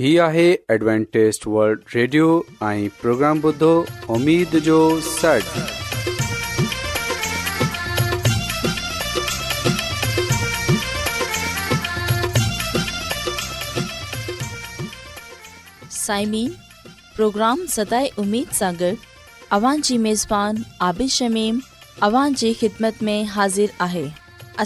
[0.00, 2.26] هي آهي Adventist World Radio
[2.66, 3.70] ۽ programme بدھو
[4.14, 4.76] اميد جو
[5.08, 5.40] سڙ
[15.90, 16.54] سائمين
[17.16, 18.92] پروگرام سداي اميد सागर
[19.58, 21.58] اوان جي ميزبان عابد شميم
[22.08, 24.06] اوان جي خدمت ۾ حاضر آهي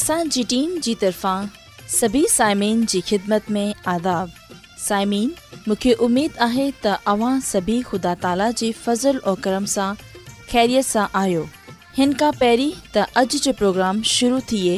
[0.00, 1.52] اسان جي ٽيم جي طرفان
[1.98, 4.40] سڀي سائمين جي خدمت ۾ آداب
[4.88, 5.30] साइमीन
[5.68, 6.64] मूंखे उमेद आहे
[7.50, 9.86] सभी ख़ुदा ताला जे फज़ल ऐं करम सां
[11.20, 11.46] आहियो
[11.98, 14.74] हिन खां पहिरीं त अॼु जो प्रोग्राम शुरू थिए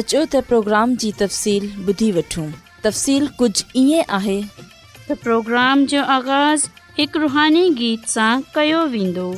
[0.00, 4.38] अचो त प्रोग्राम जीफ़सील कुझु ईअं आहे
[7.22, 9.28] रुहानी गीत सां कयो वेंदो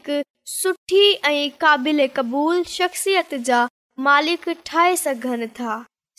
[0.49, 3.67] सुठी ऐं क़ाबिल क़बूल शख़्सियत जा
[4.05, 5.73] मालिक ठाहे सघनि था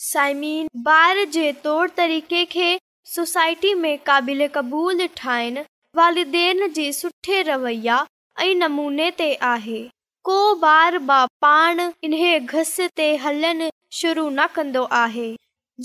[0.07, 2.67] साइमीन ॿार जे तौर तरीक़े खे
[3.13, 5.63] सोसाइटी में क़ाबिल क़बूल ठाहिनि
[5.97, 7.97] वालदेन जे सुठे रवैया
[8.43, 9.81] ऐं नमूने ते आहे
[10.29, 13.69] को बार ब पाण इन्हे घस ते हलणु
[14.01, 15.29] शुरू न कंदो आहे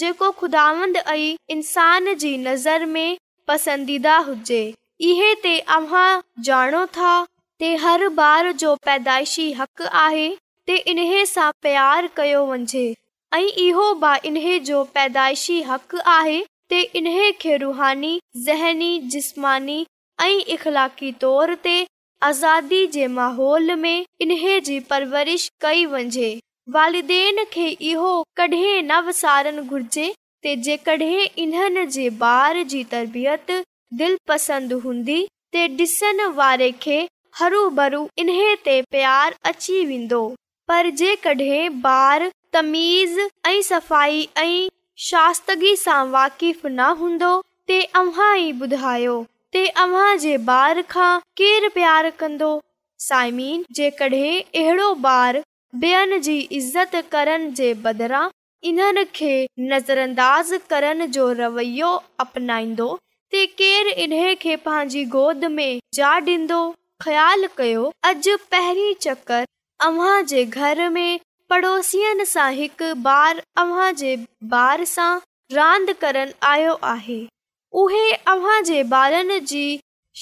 [0.03, 1.03] जेको खुदांद
[1.57, 3.17] इंसान जी नज़र में
[3.49, 4.63] पसंदीदा हुजे
[5.11, 7.15] इहे ॼाणो था
[7.61, 10.29] ते हर ॿार जो पैदाशी हक़ आहे
[10.69, 12.83] त इन्हे सां प्यारु कयो वञजे
[13.35, 13.85] ऐं इहो
[14.31, 16.41] इन्हे जो पैदाइशी हक़ आहे
[16.71, 18.11] ते इन्हे रुहानी
[18.47, 19.87] ज़हनी
[20.23, 21.77] ऐं इख़लाक़ी तौर ते
[22.23, 26.29] आज़ादी जे माहौल में इन्हे जी परवरिश कई वञजे
[26.77, 30.13] वालिदेन खे इहो कॾहिं न विसारणु घुरिजे
[30.43, 33.51] ते जेकॾहिं इन्हनि जे ॿार जी तरबियत
[34.03, 37.05] दिलि पसंदि हूंदी ते ॾिसण वारे खे
[37.39, 40.19] हरू भरू इन्हे ते प्यार अची वेंदो
[40.69, 40.91] पर
[41.23, 44.69] कढ़े बार, तमीज़ ऐं सफ़ाई ऐं
[45.07, 47.33] शास्तगी सां वाक़िफ़ न हूंदो
[48.63, 49.17] ॿुधायो
[50.49, 51.11] ॿार खां
[51.41, 52.51] केरु प्यारु कंदो
[53.09, 55.39] साइमीन जेकॾहिं अहिड़ो ॿार
[55.83, 58.27] ॿियनि जी इज़त करण जे बदिरां
[58.73, 59.35] इन्हनि खे
[59.73, 60.07] नज़र
[60.71, 61.91] करण जो रवैयो
[62.27, 62.89] अपनाईंदो
[63.31, 65.71] ते केरु खे पंहिंजी गोद में
[66.01, 66.63] जा डींदो
[67.03, 69.45] ख़्यालु कयो अॼु पहिरीं चकर
[69.87, 71.19] अव्हां जे घर में
[71.51, 74.13] पड़ोसियुनि सां हिकु ॿारु अव्हां जे
[74.59, 75.09] ॿार सां
[75.57, 77.19] रांदि करणु आयो आहे
[77.83, 79.65] उहे ॿारनि जी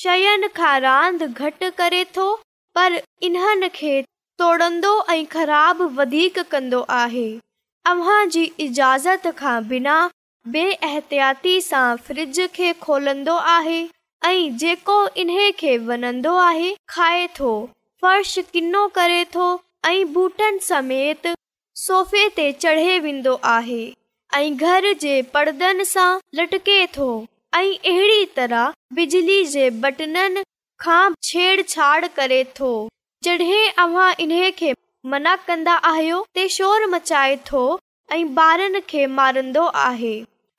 [0.02, 2.26] शयुनि खां रांदि घटि करे थो
[2.75, 3.94] पर इन्हनि खे
[4.42, 7.28] तोड़ंदो ऐं ख़राब वधीक कंदो आहे
[7.92, 9.98] अव्हां जी इजाज़त खां बिना
[10.56, 13.80] बे एहतियाती सां फ्रिज खे खोलंदो आहे
[14.24, 17.50] ऐं जेको इन्हे खे वणंदो आहे खाए थो
[18.02, 19.46] फर्श किनो करे थो
[19.86, 21.26] ऐं बूटन समेत
[21.84, 23.82] सोफ़े ते चढ़े वेंदो आहे
[24.34, 26.08] ऐं घर जे परदनि सां
[26.40, 27.08] लटके थो
[27.54, 30.42] ऐं अहिड़ी तरह बिजली जे बटणनि
[30.82, 32.70] खां छेड़छाड़ करे थो
[33.25, 34.72] जॾहिं अव्हां इन्हे
[35.14, 37.64] मना कंदा आहियो त शोर मचाए थो
[38.14, 40.14] ऐं ॿारनि खे मारंदो आहे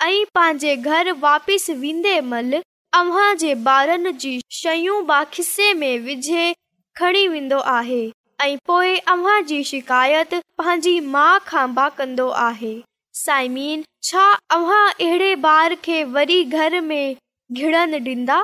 [0.08, 2.62] ऐं पंहिंजे घर वापसि वेंदे महिल
[2.96, 4.32] अव्हां जे ॿारनि जी
[4.62, 6.54] शयूं बाखिसे में विझे
[6.98, 8.02] खणी वेंदो आहे
[8.44, 12.74] ऐं पोएं अव्हां जी शिकायत पंहिंजी माउ खां बि कंदो आहे
[13.22, 17.16] साइमीन छा अव्हां अहिड़े ॿार खे वरी घर में
[17.52, 18.38] घिणनि ॾींदा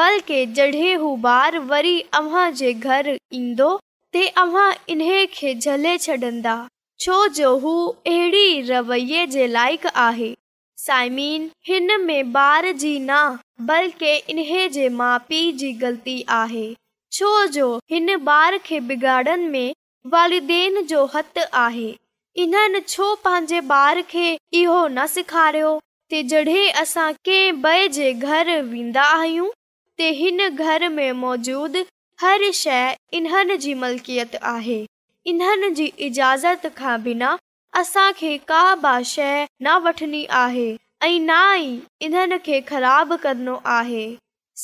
[0.00, 3.74] बल्कि जॾहिं हू ॿार वरी अव्हां जे घर ईंदो
[4.12, 6.58] ते अव्हां इन्हे खे झले छॾींदा
[7.04, 10.34] छो जो हू अहिड़ी रवै जे लाइक़ु आहे
[10.86, 13.16] साइमिन हिन में ॿार जी न
[13.66, 16.64] बल्कि इन्हे जे माउ पीउ जी ग़लती आहे
[17.18, 19.72] छो जो हिन ॿार खे बिगाड़नि में
[20.14, 21.86] वालिदेन जो हथु आहे
[22.44, 24.26] इन्हनि छो पंहिंजे ॿार खे
[24.60, 25.70] इहो न सेखारियो
[26.10, 31.84] की जॾहिं असां कंहिं ॿ जे घर वेंदा आहियूं त हिन घर में मौजूदु
[32.24, 32.82] हर शइ
[33.20, 34.82] इन्हनि जी मलकियत आहे
[35.34, 37.36] इन्हनि जी इजाज़त खां बिना
[37.78, 44.02] असांखे का बि शइ न वठणी आहे ऐं ना ई इन्हनि खे ख़राब करणो आहे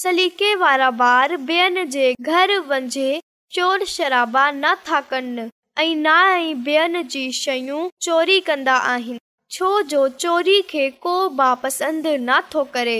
[0.00, 3.18] सलीके वारा ॿार ॿियनि जे घर वञे
[3.54, 5.46] शोर शराबा नथा कनि
[5.78, 9.18] ऐं न ई ॿियनि जी शयूं चोरी कंदा आहिनि
[9.56, 12.98] छो जो चोरी खे को बि पसंदि नथो करे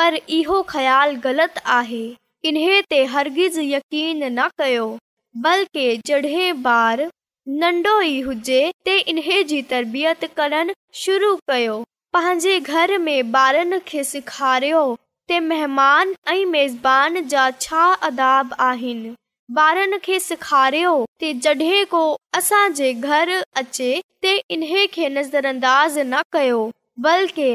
[0.00, 2.04] पर इहो ख़्यालु ग़लति आहे
[2.48, 2.56] इन
[2.94, 4.86] ते हरगिज़ यकीन न कयो
[5.46, 6.98] बल्कि जॾहिं ॿार
[7.62, 10.72] नंढो ई हुजे त इन्हे जी तरबियत करणु
[11.04, 11.76] शुरू कयो
[12.12, 13.32] पंहिंजे घर में
[13.94, 14.82] सेखारियो
[18.08, 19.10] अदाब आहिनि
[19.58, 20.92] ॿारनि खे सेखारियो
[27.06, 27.50] बल्कि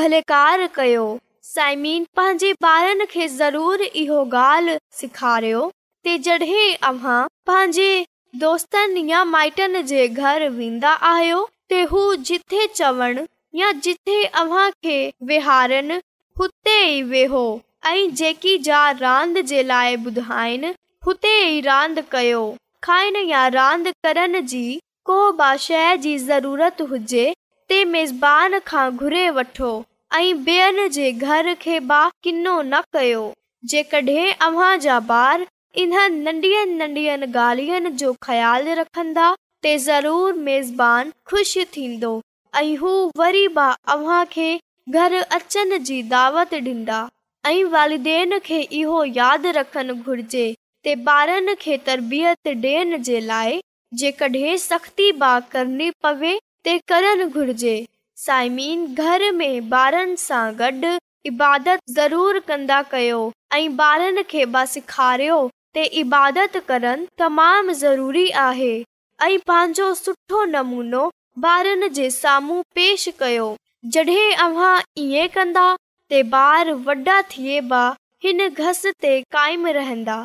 [0.00, 1.04] भलेकार कयो
[1.54, 5.60] साईमीन पंहिंजे ॿारनि खे ज़रूरु इहो ॻाल्हि सेखारियो
[6.86, 7.90] पंहिंजे
[8.46, 13.22] दोस्तनि या माइटनि जे घर वेंदा आहियो ते हू जिथे चवनि
[13.60, 14.98] या जिथे अव्हां खे
[15.30, 15.94] वेहारनि
[16.38, 17.40] हुते ई वेहो
[17.92, 19.42] ऐं जेकी जा रांदि
[20.06, 20.72] ॿुधाइनि
[21.06, 22.44] हुते ई रांदि कयो
[23.56, 24.62] रांदि करण जी
[25.10, 27.26] को बि जी ज़रूरत हुजे
[27.72, 29.72] घुरे वठो
[30.20, 33.24] ऐं ॿियनि जे घर खे ब किनो न कयो
[33.74, 35.46] जेकॾहिं अव्हां जा ॿार
[35.84, 39.34] इन्हनि नंढियुनि नंढियुनि गाल्हियुनि जो ख़्यालु रखंदा
[39.66, 42.10] ते जरूर मेज़बान ख़ुशि थींदो
[42.56, 44.44] ऐं हू वरी बि
[44.96, 46.98] घर अचनि जी दावत ॾींदा
[47.46, 50.44] ऐं वालदेन खे इहो यादि रखणु घुर्जे
[50.84, 53.60] ते ॿारनि खे तरबियत ॾियण जे लाइ
[54.02, 57.76] जेकॾहिं सख़्ती ब करणी पवे ते करणु घुर्जे
[58.26, 59.48] साइमीन घर में
[59.84, 60.96] ॿारनि सां गॾु
[61.34, 65.46] इबादत ज़रूरु कंदा कयो ऐं ॿारनि खे बि सेखारियो
[65.76, 68.76] त इबादत करनि तमामु ज़रूरी आहे
[69.22, 71.02] पंहिंजो सुठो नमूनो
[71.44, 73.46] ॿारनि जे साम्हूं पेश कयो
[73.94, 75.64] जॾहिं अव्हां ईअं कंदा
[76.10, 77.80] ते बार वॾा थिए बा
[78.24, 80.16] हिन घस ते काइम रहंदा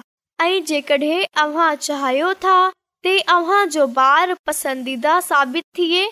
[0.42, 2.58] ऐं जेकॾहिं अव्हां चाहियो था
[3.36, 6.08] अव्हां जो ॿार पसंदीदा साबित थिए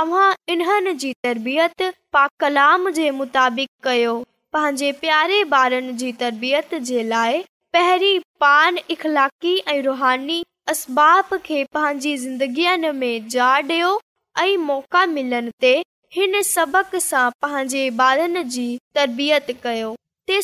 [0.00, 1.82] अव्हां इन्हनि जी तरबियत
[2.12, 4.14] पा कलाम जे मुताबिक़ कयो
[4.52, 10.42] पंहिंजे प्यारे ॿारनि जी तरबियत जे लाइ पहिरीं पान इख़लाक़ी ऐं रुहानी
[10.76, 13.92] बाबप खे पंहिंजी ज़िंदगीअ में जा ॾियो
[14.38, 15.70] ऐं मौक़ा मिलनि ते
[16.12, 19.94] हिन सबक़ सां पंहिंजे ॿारनि जी तरबियत कयो
[20.28, 20.40] ते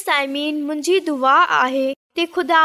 [2.39, 2.63] ख़ुदा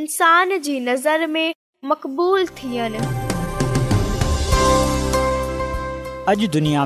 [0.00, 1.52] इंसान जी नज़र में
[1.84, 2.98] मक़बूल थियनि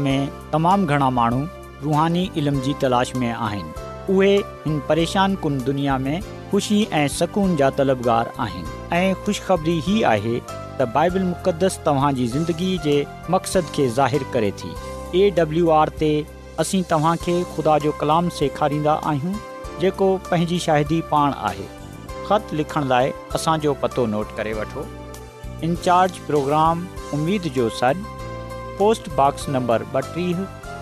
[0.01, 1.47] में تمام घणा माण्हू
[1.83, 3.73] रुहानी इल्म जी तलाश में आहिनि
[4.15, 10.01] उहे हिन परेशान कुन दुनिया में ख़ुशी ऐं सुकून जा तलबगार आहिनि ऐं ख़ुशिखबरी ई
[10.13, 12.97] आहे त बाइबिल मुक़दस तव्हांजी ज़िंदगी जे
[13.31, 14.75] मक़सद खे ज़ाहिर करे थी
[15.23, 16.11] ए डब्लू आर ते
[16.65, 19.35] असीं तव्हांखे ख़ुदा जो कलाम सेखारींदा आहियूं
[19.81, 21.67] जेको पंहिंजी शाहिदी पाण आहे
[22.29, 24.87] ख़तु लिखण लाइ असांजो पतो नोट करे वठो
[25.71, 26.87] इनचार्ज प्रोग्राम
[27.19, 28.05] उमेद जो सर
[28.79, 30.47] पोस्ट बॉक्स नंबर ॿटीह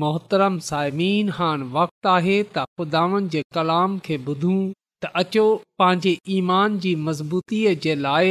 [0.00, 4.54] मोहतरम सायमिन हान वक़्तु आहे त खुदानि जे कलाम खे ॿुधूं
[5.02, 5.42] त अचो
[5.80, 8.30] पंहिंजे ईमान जी मज़बूतीअ जे लाइ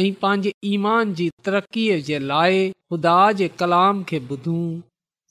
[0.00, 4.60] ऐं पंहिंजे ईमान जी तरक़ीअ जे लाइ ख़ुदा जे कलाम खे ॿुधूं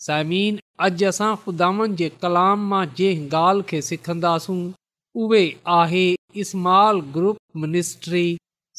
[0.07, 4.59] साइमन अॼु असां ख़ुदावनि जे कलाम मां जंहिं ॻाल्हि खे सिखंदासूं
[5.25, 5.43] उहे
[5.79, 6.05] आहे
[7.15, 8.25] ग्रुप मिनिस्ट्री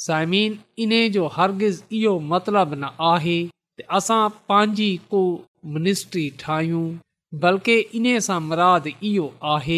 [0.08, 3.38] साइमिन इन जो हरगिज़ इहो मतिलबु न आहे
[4.00, 5.20] असां पंहिंजी को
[5.72, 6.80] मिनिस्ट्री ठाहियूं
[7.42, 9.76] बल्कि इन सां मुराद इहो आहे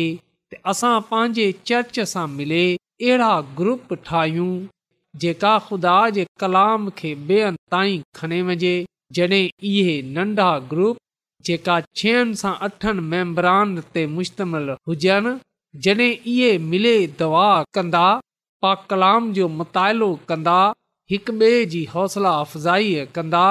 [0.55, 3.28] त असां पंहिंजे चर्च सां मिले अहिड़ा
[3.61, 4.49] ग्रुप ठाहियूं
[5.25, 8.73] जेका ख़ुदा जे कलाम खे ॿियनि ताईं खणे वञे
[9.19, 11.00] जॾहिं इहे नंढा ग्रुप
[11.50, 15.33] जेका छहनि सां अठनि मेंबरनि ते मुश्तमिल हुजनि
[15.87, 17.47] जॾहिं इहे मिले दवा
[17.78, 18.05] कंदा
[18.66, 20.59] पा कलाम जो मुतालो कंदा
[21.14, 23.47] हिकु ॿिए जी हौसला अफजाई कंदा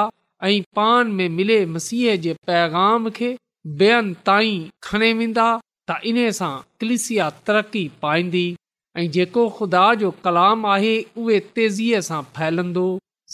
[0.45, 3.29] ऐं पान में मिले मसीह जे पैगाम खे
[3.81, 5.45] ॿियनि ताईं खणे वेंदा
[5.89, 6.49] त इन्हे सां
[6.83, 8.43] कलिसिया तरक़ी पाईंदी
[8.97, 10.91] ऐं जेको खुदा जो कलाम आहे
[11.23, 12.83] उहे तेज़ीअ सां फैलंदो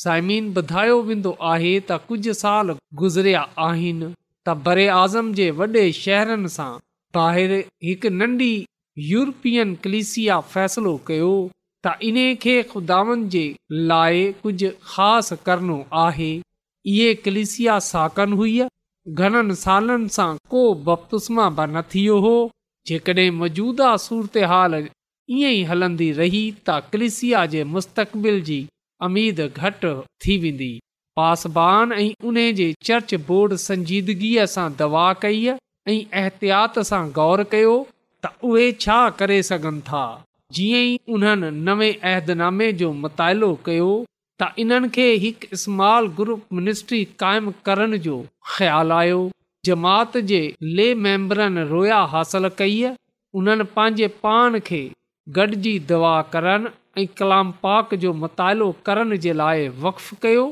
[0.03, 4.11] साइमीन ॿुधायो वेंदो आहे त कुझु साल गुज़रिया आहिनि
[4.49, 6.69] त आज़म जे वॾे शहरनि सां
[7.23, 7.57] ॿाहिरि
[7.89, 8.51] हिकु नंढी
[9.09, 11.33] यूरोपियन कलिसिया फ़ैसिलो कयो
[11.87, 13.43] त इन्हीअ खे खुदानि जे
[13.93, 16.31] लाइ कुझु ख़ासि करणो आहे
[16.87, 18.59] इहे कलिसिया साकन हुई
[19.09, 22.33] घणनि सालनि सां को बपतुस्मा बि न थियो हो
[22.87, 28.59] जेकड॒हिं मौजूदा सूरत हाल ईअं ई हलंदी रही त क्लिसिया जे मुस्तक़बिल जी
[29.07, 29.93] अमीद घटि
[30.25, 30.71] थी वेंदी
[31.19, 37.75] पासबान ऐं उन्हे जे चर्च बोर्ड संजीदगीअ सां दवा कई ऐं एहतियात सां ग़ौर कयो
[38.25, 40.05] त उहे छा करे सघनि था
[40.59, 43.91] जीअं ई उन्हनि नवे अहदनामे जो मुतालो कयो
[44.41, 48.13] त इन्हनि खे हिकु स्माल ग्रुप मिनिस्ट्री क़ाइमु करण जो
[48.53, 49.17] ख़्यालु आयो
[49.67, 50.39] जमात जे
[50.79, 52.79] ले मेम्बरनि रोया हासिल कई
[53.41, 54.79] उन्हनि पंहिंजे पाण खे
[55.37, 56.65] गॾिजी दवा करण
[57.03, 59.69] ऐं पाक जो मुतालो करण जे लाइ
[60.25, 60.47] कयो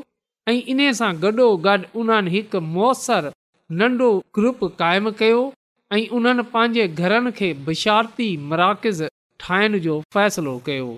[0.52, 3.34] ऐं इन सां गॾोगॾु उन्हनि हिकु मुयसरु
[3.82, 5.42] नंढो ग्रुप क़ाइमु कयो
[5.98, 9.04] ऐं उन्हनि पंहिंजे घरनि खे बशारती मराक़ज़
[9.46, 10.88] ठाहिण जो फ़ैसिलो कयो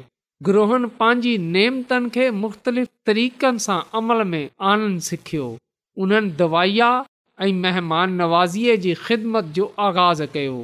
[0.46, 5.42] گروہن पंहिंजी नेमतनि खे मुख़्तलिफ़ तरीक़नि सां अमल में आणणु सिखियो
[6.04, 6.88] उन्हनि दवाइया
[7.46, 10.56] ऐं महिमान नवाज़ीअ जी ख़िदमत जो आगाज़ कयो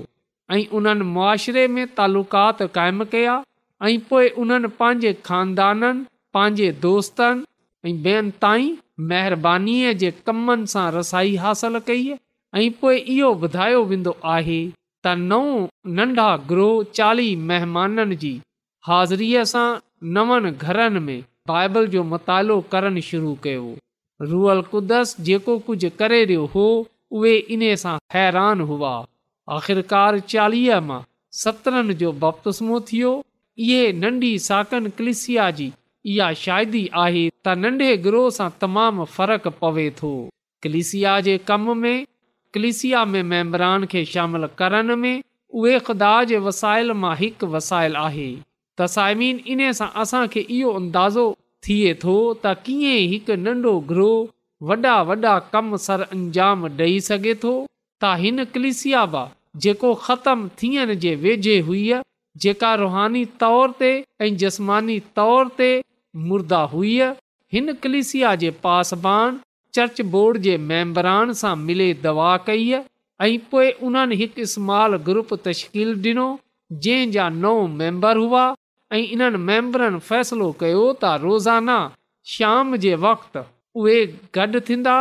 [0.57, 3.37] ऐं उन्हनि मुआशिरे में तालुक़ात क़ाइमु कया
[3.91, 6.03] ऐं पोइ उन्हनि पंहिंजे खानदाननि
[6.39, 7.47] पंहिंजे दोस्तनि
[7.87, 12.11] ऐं ॿियनि ताईं जे कमनि सां रसाई हासिल कई
[12.63, 14.61] ऐं पोइ इहो ॿुधायो वेंदो आहे
[15.07, 15.17] त
[16.03, 18.35] नंढा ग्रोह चालीह महिमाननि जी
[18.87, 19.69] हाज़िरीअ सां
[20.17, 23.75] नवनि घरनि में बाइबल जो मतालो करणु शुरू कयो
[24.33, 26.67] रुअल कुदस जेको कुझु करे रहियो हो
[27.21, 28.93] उहे इन सां हैरान हुआ
[29.57, 31.01] आख़िरकार चालीह मां
[31.41, 33.11] सत्रहनि जो बपतस्मो थियो
[33.67, 35.71] इहे नंढी साकनि क्लिसिया जी
[36.15, 40.13] इहा शाइदी आहे त नंढे ग्रोह सां तमामु फ़र्क़ु पवे थो
[40.67, 41.97] क्लिसिया जे कम में
[42.59, 48.31] क्लिसिया में मेम्बरान खे शामिलु करण में उहे ख़ुदा जे वसाइल मां हिकु वसाइल आहे
[48.81, 51.27] तसाइमीन इन सां असां खे इहो अंदाज़ो
[51.69, 57.53] थिए थो त कीअं हिकु नंढो ग्रोह वॾा वॾा कम सर अंजाम ॾेई सघे थो
[57.55, 59.23] त हिन कलिसियाबा
[59.65, 61.85] जेको ख़तमु थियण जे वेझे हुई
[62.45, 63.91] जेका रुहानी तौर ते
[64.25, 65.71] ऐं जस्मानी तौर ते
[66.31, 66.93] मुर्दा हुई
[67.57, 69.41] हिन कलिसिया जे पासबान
[69.77, 75.93] चर्च बोर्ड जे मेंम्बरान सां मिले दवा कई आहे ऐं पोइ उन्हनि हिकु ग्रुप तश्कील
[76.07, 76.29] डि॒नो
[76.87, 78.45] जंहिं जा नओं मेम्बर हुआ
[78.97, 81.79] ऐं इन्हनि मेंबरनि फ़ैसिलो कयो त रोज़ाना
[82.35, 83.41] शाम जे वक़्तु
[83.81, 83.97] उहे
[84.39, 84.95] गॾु थींदा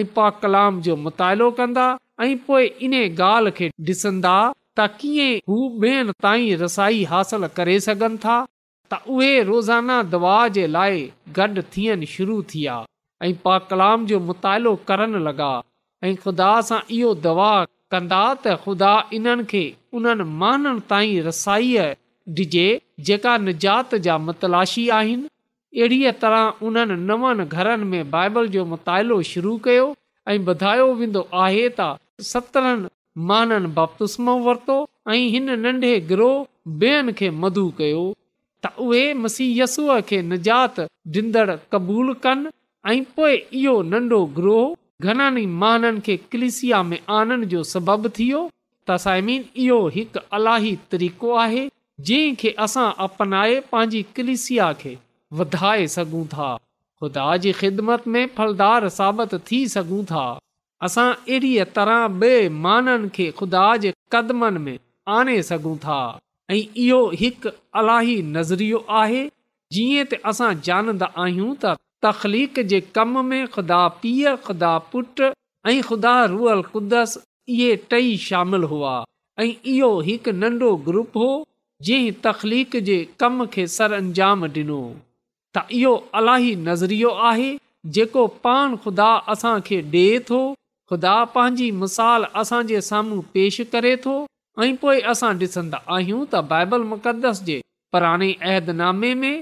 [0.00, 1.86] ऐं पा कलाम जो मुतालो कंदा
[2.26, 4.34] ऐं पोइ इन ॻाल्हि खे ॾिसंदा
[4.78, 10.66] त कीअं हू ॿियनि ताईं रसाई हासिलु करे सघनि था त उहे रोज़ाना दवा जे
[10.76, 11.02] लाइ
[11.40, 15.50] गॾु थियनि शुरू थी ऐं पा कलाम जो मुतालो करण लॻा
[16.06, 17.52] ऐं ख़ुदा सां इहो दवा
[17.94, 19.64] कंदा त ख़ुदा इन्हनि खे
[19.98, 21.84] उन्हनि माननि ताईं रसाईअ
[23.06, 25.28] जेका निजात जा मतलाशी आहिनि
[25.82, 29.86] अहिड़ीअ तरह उन्हनि नवनि घरनि में बाइबल जो मुतालो शुरू कयो
[30.28, 31.88] ऐं ॿुधायो वेंदो आहे त
[32.32, 32.88] सत्रहनि
[33.30, 34.76] माननि बप्तसमो वरितो
[35.10, 36.44] ऐं हिन नंढे ग्रोह
[36.82, 38.04] ॿियनि खे मधु कयो
[38.64, 40.80] त उहे मसीयसूअ खे निजात
[41.18, 42.52] ॾिंदड़ क़बूल कनि
[42.94, 44.74] ऐं पोइ इहो नंढो ग्रोह
[45.10, 48.50] घणनि महाननि खे कलिसिया में आनण जो सबब थियो वियो
[48.88, 51.68] तसाइमीन इहो हिकु अलाही तरीक़ो आहे
[52.00, 54.94] जंहिं खे असां अपनाए पंहिंजी कलिसिया खे
[55.40, 56.48] वधाए सघूं था
[57.00, 60.24] खुदा जी ख़िदमत में फलदार साबित थी सघूं था
[60.88, 64.78] असां अहिड़ीअ तरह माननि खे खुदा जे कदमनि में
[65.18, 66.00] आणे सघूं था
[66.50, 67.50] ऐं इहो हिकु
[67.82, 69.22] अलाही नज़रियो आहे
[69.76, 71.74] जीअं त असां ॼाणंदा आहियूं त
[72.06, 77.16] तख़लीक़ुदा पीउ ख़ुदा पुट ऐं खुदा रुअल क़ुदस
[77.54, 78.94] इहे टई शामिल हुआ
[79.44, 81.28] ऐं इहो हिकु नंढो ग्रुप हो
[81.86, 84.78] जंहिं तख़लीक़राम ॾिनो
[85.56, 87.48] त इहो अलाही नज़रियो आहे
[87.96, 90.38] जेको पाण ख़ुदा असांखे ॾे थो
[90.92, 94.14] ख़ुदा पंहिंजी मिसाल असांजे साम्हूं पेश करे थो
[94.64, 97.58] ऐं पोए असां ॾिसंदा आहियूं त बाइबल मुक़दस जे
[97.96, 99.36] पुराणे अहदनामे में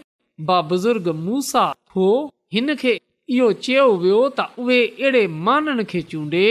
[0.50, 1.64] बुज़ुर्ग मूसा
[1.96, 2.08] हो
[2.56, 2.96] हिन खे
[3.36, 6.44] इहो चयो वियो त उहे अहिड़े माननि खे चूंडे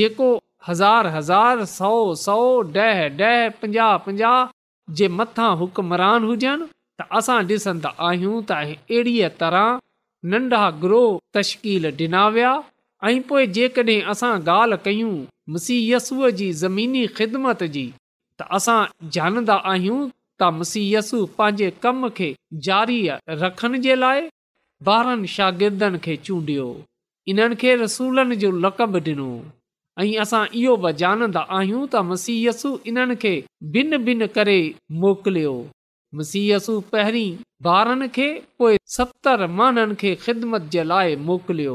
[0.00, 0.32] जेको
[0.70, 1.94] हज़ार हज़ार सौ
[2.26, 2.40] सौ
[2.88, 4.53] ॾह ॾह पंजाहु पंजाहु
[4.98, 6.66] जे मथां हुकमरान हुजनि
[7.00, 9.70] त असां ॾिसंदा आहियूं त अहिड़ीअ तरह
[10.34, 12.52] नंढा ग्रोह तश्कील ॾिना विया
[13.08, 15.14] ऐं पोइ जेकॾहिं असां ॻाल्हि कयूं
[15.56, 17.86] मुसीयसुअ जी ज़मीनी ख़िदमत जी
[18.40, 18.78] त असां
[19.16, 19.98] जानंदा आहियूं
[20.40, 22.30] त मुसीयसु पंहिंजे कम खे
[22.68, 23.00] ज़ारी
[23.44, 24.22] रखण जे लाइ
[24.94, 26.68] ॿारहनि शागिर्दनि खे चूंडियो
[27.32, 29.28] इन्हनि खे रसूलनि जो लक़ब ॾिनो
[30.02, 33.32] ऐं असां इहो बि ॼाणंदा आहियूं त मसीयसु इन्हनि खे
[33.76, 34.60] भिन भिन करे
[35.04, 35.54] मोकिलियो
[36.18, 37.30] مسیح पहिरीं
[37.70, 38.26] ॿारनि खे
[38.58, 41.72] पोइ सतरि माण्हुनि खे ख़िदमत जे लाइ मोकिलियो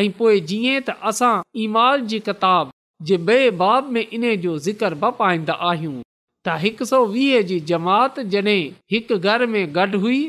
[0.00, 2.70] ऐं पोइ जीअं त असां ایمال जी किताब
[3.08, 7.58] जे ॿे बाब में इन जो ज़िक्र ब पाईंदा आहियूं त हिकु सौ वीह जी
[7.72, 10.22] जमात जॾहिं हिक घर में गॾु हुई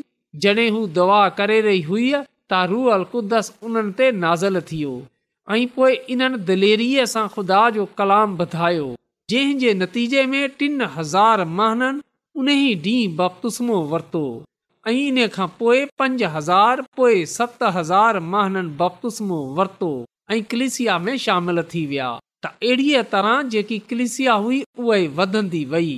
[0.48, 4.12] जॾहिं हू दुआ करे रही हुई त रूअल क़ुदस उन्हनि ते
[5.52, 8.86] ऐं पोइ इन्हनि दिलेरी सां ख़ुदा जो कलाम वधायो
[9.32, 12.02] जंहिं जे नतीजे में टिन हज़ार महननि
[12.40, 14.22] उन ई ॾींहुं बपतुस्मो वरितो
[14.88, 18.20] ऐं इन खां पोइ पंज हज़ार पोइ सत हज़ार
[18.84, 19.92] बख़्तुसमो वरितो
[20.32, 22.08] ऐं कलिसिया में शामिल थी विया
[22.46, 25.94] त अहिड़ीअ तरह जेकी कलिसिया हुई उहे वधंदी वेई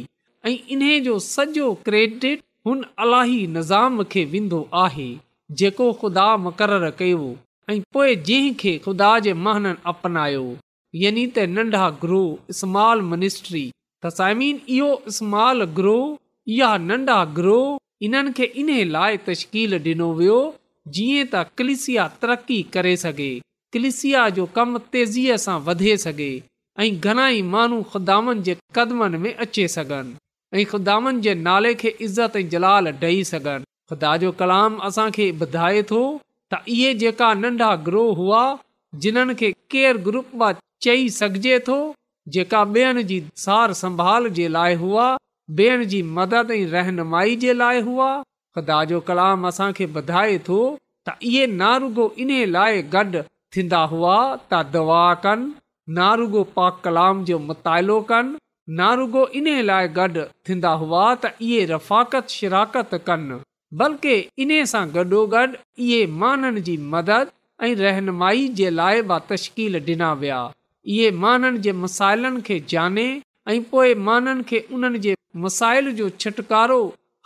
[0.48, 5.10] ऐं इन्हीअ जो सॼो क्रेडिट हुन अलाही निज़ाम खे वेंदो आहे
[5.64, 7.24] जेको ख़ुदा मुक़रर कयो
[7.72, 10.42] पोइ जंहिं खे ख़ुदा जे महननियो
[11.04, 13.64] यानी त नंढा ग्रोह मिनिस्ट्री
[14.06, 20.38] त साइमीन इहो ग्रोहाल ग्रोह इहा नंढा ग्रोह इन्हनि खे इन लाइ ॾिनो वियो
[20.98, 23.30] जीअं त कलिसिया तरक़ी करे सघे
[23.78, 26.30] कलिसिया जो कमु तेज़ीअ सां वधे सघे
[26.86, 30.14] ऐं घणाई माण्हू ख़ुदानि जे कदमनि में अचे सघनि
[30.60, 35.82] ऐं ख़ुदानि जे नाले खे इज़त ऐं जलाल ॾेई सघनि ख़ुदा जो कलाम असांखे ॿुधाए
[35.92, 36.02] थो
[36.54, 38.40] त इहे जेका नंढा ग्रूह हुआ
[39.04, 40.50] जिन्हनि खे केरु ग्रुप मां
[40.86, 41.78] चई सघिजे थो
[42.36, 45.06] जेका ॿियनि जी सार संभाल जे लाइ हुआ
[45.62, 48.10] ॿियनि जी रहनुमाई जे लाइ हुआ
[48.58, 50.60] ख़ुदा जो कलाम असांखे ॿुधाए थो
[51.10, 53.26] त इहे नारुगो इन लाइ गॾु
[53.96, 55.52] हुआ त दवा कनि
[56.02, 58.42] नारुगो पाक कलाम जो मुतालो कनि
[58.84, 63.42] नारुगो इन लाइ गॾु त इहे रफ़ाकत शिराकत कनि
[63.82, 64.12] बल्कि
[64.44, 65.40] इन सां गॾोगॾु
[65.86, 67.32] इहे माननि जी मदद
[67.68, 70.38] ऐं रहनुमाई जे लाइ तशकील ॾिना विया
[70.94, 73.06] इहे माननि जे मसाइलनि खे ॼाणे
[73.54, 76.78] ऐं पोएं माननि खे उन्हनि जे मसाइल जो छुटकारो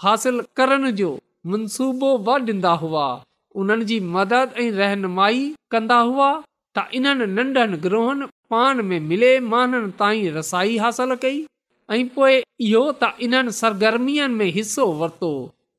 [0.05, 1.11] हासिल करण जो
[1.53, 3.05] मनसूबो बि ॾींदा हुआ
[3.61, 6.31] उन्हनि जी मदद ऐं रहनुमाई कंदा हुआ
[6.77, 11.39] त इन्हनि नंढनि ग्रोहनि पान में मिले माननि ताईं रसाई हासिल कई
[11.97, 15.33] ऐं पोइ इहो त इन्हनि सरगर्मीअ में हिसो वरितो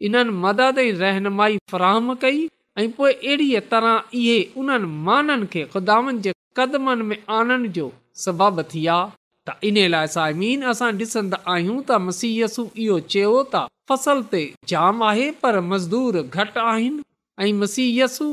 [0.09, 2.39] इन्हनि मदद जी रहनुमाई फरहम कई
[2.83, 7.87] ऐं पोए अहिड़ीअ तरह इहे उन्हनि माननि खे ख़ुदानि जे क़दमनि में जो
[8.27, 9.13] सबब थी आहे
[9.49, 15.03] त इन लाइ साइमीन असां ॾिसंदा आहियूं त मसीयसु इहो चयो त फसल ते जाम
[15.11, 17.03] आहे पर मज़दूर घटि आहिनि
[17.47, 18.29] ऐं मसीयसु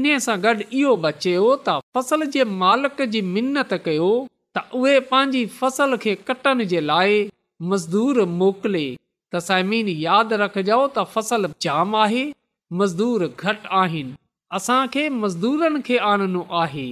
[0.00, 4.12] इन सां गॾु इहो बि चयो त फसल जे मालिक जी मिनत कयो
[4.58, 7.18] त उहे पंहिंजी फसल खे कटण जे लाइ
[7.72, 8.84] मज़दूर मोकिले
[9.34, 12.24] त समीन यादि रखिजो त फ़सल जाम आहे
[12.80, 14.12] मज़दूर घटि आहिनि
[14.58, 16.84] असांखे मज़दूरनि खे आनणो आहे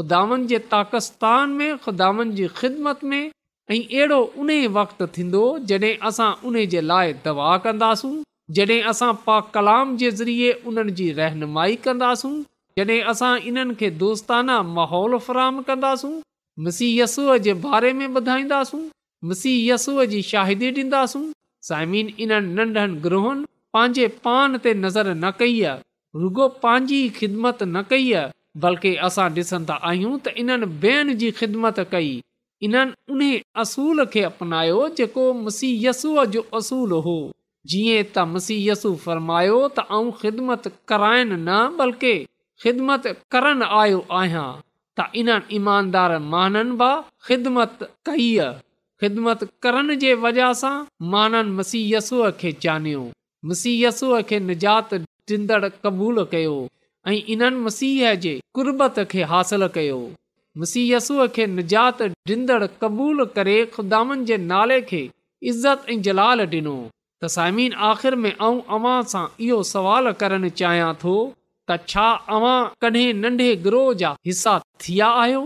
[0.00, 6.30] खुदावनि जे ताकिस्तान में खुदावनि जी ख़िदमत में ऐं अहिड़ो उन वक़्तु थींदो जॾहिं असां
[6.50, 8.14] उन जे लाइ दवा कंदासूं
[8.58, 12.32] जॾहिं असां पा कलाम जे ज़रिए उन्हनि जी रहनुमाई कंदासूं
[12.80, 16.12] जॾहिं असां इन्हनि खे दोस्ताना माहौल फराहम कंदासूं
[16.68, 18.82] मिसी यसूअ जे बारे में ॿुधाईंदासूं
[19.30, 21.24] मिसी यस्सूअ जी शाहिदी ॾींदासूं
[21.66, 23.46] साइमिन इन्हनि नंढनि ग्रोहनि
[23.76, 28.32] पंहिंजे पान ते नज़र न कई आहे रुगो पंहिंजी ख़िदमत न कई आहे
[28.64, 32.10] बल्कि असां ॾिसंदा आहियूं त इन्हनि ॿियनि जी ख़िदमत कई
[32.68, 33.22] इन्हनि उन
[33.64, 37.14] असूल खे अपनायो जेको मुसीयसूअ जो असूल हो
[37.74, 42.14] जीअं त मुसीयसु फरमायो त आऊं ख़िदमत कराइनि न बल्कि
[42.66, 44.44] ख़िदमत करण आयो आहियां
[45.00, 46.92] त इन्हनि ईमानदार माननि बि
[47.30, 48.60] ख़िदमत कई आहे
[49.02, 50.74] ख़िदमत करण जे वजह सां
[51.12, 53.02] माननि मसीयसूअ खे जानयो
[53.50, 54.92] मुसीयसूअ खे निजात
[55.30, 56.52] ॾींदड़ क़बूलु कयो
[57.08, 59.98] ऐं इन्हनि मसीह जे हासिलु कयो
[60.62, 65.02] मुसीयसूअ खे निजात ॾींदड़ क़बूलु करे ख़ुदानि जे नाले खे
[65.52, 66.76] इज़त ऐं जलाल ॾिनो
[67.24, 71.16] त सामीन आख़िर में इहो सवाल करणु चाहियां थो
[71.70, 72.06] त छा
[72.38, 74.54] अवां कॾहिं नंढे ग्रोह जा हिसा
[74.86, 75.44] थिया आहियो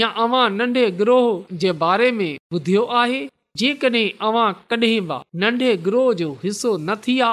[0.00, 1.26] या अवां नंढे ग्रोह
[1.62, 3.16] जे बारे में ॿुधियो आहे
[3.62, 7.28] जेकॾहिं अवां कॾहिं बि नंढे ग्रोह जो हिसो न थिया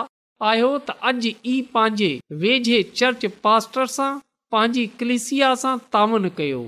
[0.49, 4.09] आहियो त अॼु ई पंहिंजे वेझे चर्च पास्टर सां
[4.55, 6.59] पंहिंजी कलिसिया सां तामिन कयो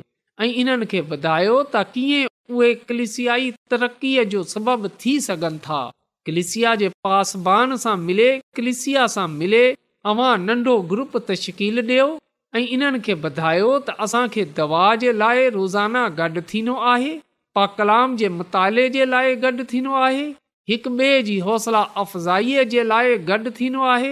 [0.45, 5.81] ऐं इन्हनि खे ॿुधायो त कीअं उहे क्लिसियाई तरक़ीअ जो सबब थी सघनि था
[6.29, 9.65] कलिसिया जे पासबान सां मिले कलिसिया सां मिले
[10.13, 12.09] अव्हां नंढो ग्रुप तशकील ॾियो
[12.57, 17.17] ऐं इन्हनि खे ॿुधायो त असांखे दवा जे लाइ रोज़ाना गॾु थींदो आहे
[17.55, 20.25] کلام कलाम जे मताले जे लाइ गॾु थींदो आहे
[20.69, 24.11] हिकु ॿिए जी हौसला अफ़ज़ाई जे लाइ गॾु थींदो आहे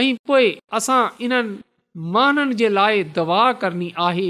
[0.00, 1.56] ऐं पोइ असां इन्हनि
[2.16, 4.28] माननि जे लाइ दवा करणी आहे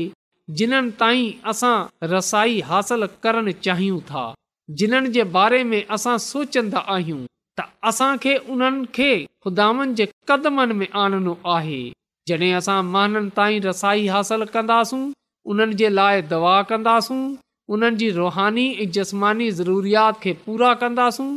[0.58, 1.74] जिन्हनि ताईं असां
[2.12, 4.24] रसाई हासिल करणु चाहियूं था
[4.78, 7.20] जिन्हनि जे बारे में असां सोचंदा आहियूं
[7.60, 9.10] त असांखे उन्हनि खे
[9.44, 11.82] ख़ुदानि जे क़दमनि में आणिनो आहे
[12.28, 15.00] जॾहिं असां महाननि ताईं रसाई हासिलु कंदासूं
[15.50, 17.18] उन्हनि जे लाइ दवा कंदासूं
[17.74, 21.28] उन्हनि जी रुहानी ऐं जस्मानी ज़रूरियात खे पूरा कंदासूं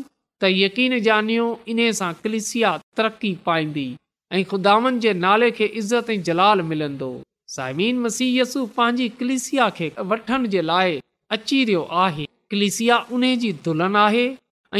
[0.44, 3.86] त यकीन जानियो इन सां कलिसिया तरक़ी पाईंदी
[4.38, 7.12] ऐं खुदावनि जे नाले खे इज़त ऐं जलाल मिलंदो
[7.58, 11.00] साइमीन मसीयसु पंहिंजी कलिसिया खे वठण जे लाइ
[11.38, 12.26] अची रहियो आहे
[12.56, 14.26] कलिसिया उन जी दुल्हन आहे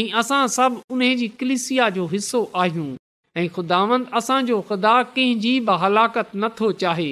[0.00, 2.88] ऐं असां सभु उन जी कलिसिया जो हिसो आहियूं
[3.38, 7.10] ऐं ख़ुदावंद असांजो ख़ुदा कंहिंजी बि हलाकत नथो चाहे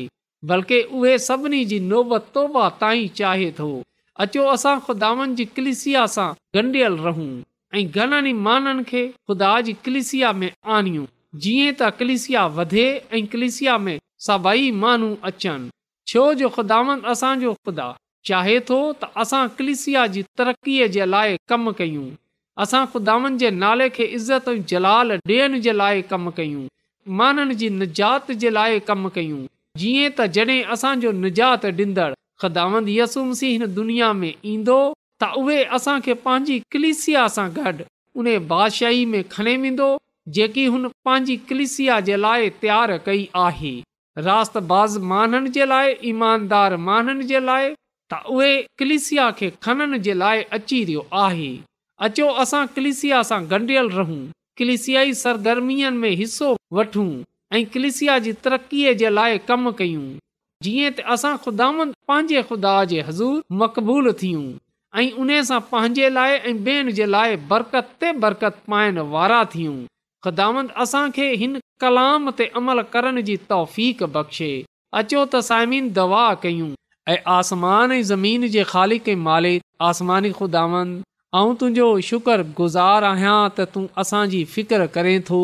[0.51, 3.69] बल्कि उहे सभिनी जी नोबत तोबा ताईं चाहे थो
[4.25, 6.27] अचो असां ख़ुदावंद जी कलिसिया सां
[6.63, 7.29] ॻंढियल रहूं
[7.79, 11.07] ऐं घणनि ई माननि खे ख़ुदा जी कलिसिया में आणियूं
[11.45, 13.97] जीअं त कलिसिया वधे ऐं कलिसिया में
[14.29, 15.71] सभई माण्हू अचनि
[16.13, 17.89] छो जो ख़ुदावंद असांजो ख़ुदा
[18.31, 22.07] चाहे थो त असां कलिसिया जी तरक़ीअ जे लाइ कमु कयूं
[22.63, 26.63] असां ख़ुदान जे नाले खे इज़त ऐं जलाल ॾियण जे लाइ कमु कयूं
[27.19, 29.37] माननि जी निजात जे लाइ कमु कयूं
[29.83, 32.09] जीअं त जॾहिं असांजो निजात ॾींदड़
[32.45, 34.79] ख़ुदावंदसूमसी हिन दुनिया में ईंदो
[35.23, 37.87] त उहे असांखे पंहिंजी कलिसिया सां गॾु
[38.23, 39.89] उन बादशाही में खणी वेंदो
[40.39, 43.75] जेकी हुन पंहिंजी कलिसिया जे लाइ तयारु कई आहे
[44.31, 47.73] रात बाज़ माननि जे लाइ ईमानदार माननि जे लाइ
[48.13, 48.53] त उहे
[48.85, 51.51] कलिसिया खे खणण जे लाइ अची वियो आहे
[52.07, 54.19] अचो असां कलिसिया सां ॻंढियल रहूं
[54.61, 57.07] कलिसियाई सरगर्मीअ में हिसो वठूं
[57.57, 60.05] ऐं कलिसिया जी तरक़ीअ जे लाइ कम कयूं
[60.67, 61.67] जीअं ख़ुदा
[62.11, 62.75] पंहिंजे खुदा
[63.63, 64.47] मक़बूल थियूं
[65.01, 69.77] ऐं उन सां पंहिंजे लाइ ऐं ॿियनि जे लाइ बरकत ते बरकत पाइण वारा थियूं
[70.27, 70.47] ख़ुदा
[70.87, 74.53] असांखे हिन कलाम ते अमल करण जी तौफ़ बख़्शे
[75.03, 76.71] अचो त साइमीन दवा कयूं
[77.13, 79.53] ऐं आसमान ज़मीन जे ख़ालिक माले
[79.91, 80.65] आसमानी खुदा
[81.37, 85.41] ऐं तुंहिंजो शुकुर गुज़ार आहियां त तूं असांजी फ़िकर करें थो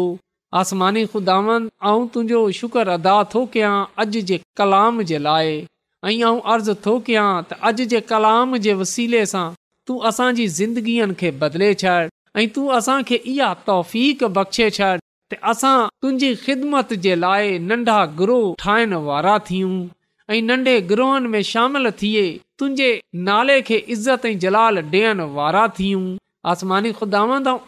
[0.60, 1.50] आसमानी ख़ुदान
[1.88, 3.72] ऐं तुंहिंजो शुक्र अदा थो कयां
[4.04, 5.50] अॼु जे कलाम जे लाइ
[6.12, 9.44] ऐं अर्ज़ु थो कयां त अॼु जे कलाम जे वसीले सां
[9.90, 13.94] तूं असांजी ज़िंदगीअ खे बदिले छॾि ऐं तूं असांखे इहा तौफ़
[14.40, 14.90] बख़्शे छॾ
[15.34, 19.76] त असां तुंहिंजी ख़िदमत जे लाइ नंढा ग्रोह ठाहिण वारा थियूं
[20.38, 22.26] ऐं नंढे ग्रोहनि में शामिलु थिए
[22.58, 22.88] तुंहिंजे
[23.28, 26.02] नाले खे इज़त ऐं जलाल ॾियण वारा थियूं
[26.52, 27.22] आसमानी ख़ुदा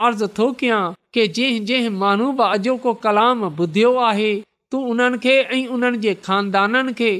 [0.08, 0.80] अर्ज़ु थो कयां
[1.16, 4.30] के जंहिं जंहिं महनू बि अॼोको कलाम ॿुधियो आहे
[4.74, 7.10] तूं उन्हनि खे ऐं उन्हनि जे ख़ानदाननि खे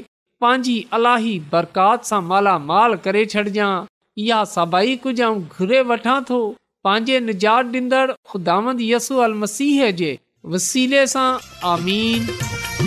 [0.43, 6.39] पंहिंजी अलाही बरकात सां मालामाल करे छॾिजांइ इहा सभई कुझु घुरे वठां थो
[6.87, 8.59] पंहिंजे निजात ॾींदड़ ख़ुदा
[8.93, 9.39] यसू अल
[10.03, 10.13] जे
[10.55, 11.29] वसीले सां
[11.73, 12.86] आमीन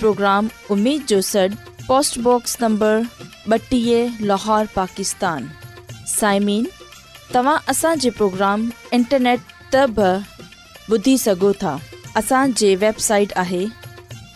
[0.00, 0.48] प्रोग्राम
[4.26, 5.46] लाहौर पाकिस्तान
[6.18, 6.64] साइमीन
[7.34, 8.58] तव्हां असांजे प्रोग्राम
[8.98, 9.40] इंटरनेट
[9.74, 9.76] त
[10.90, 11.76] ॿुधी सघो था
[12.16, 13.62] असांजे वेबसाइट आहे